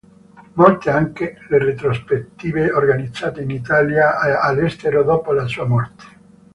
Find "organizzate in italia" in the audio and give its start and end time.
2.71-4.19